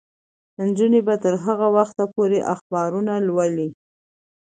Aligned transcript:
نجونې 0.67 1.01
به 1.07 1.15
تر 1.23 1.33
هغه 1.45 1.67
وخته 1.77 2.03
پورې 2.15 2.39
اخبارونه 2.53 3.13
لولي. 3.27 3.69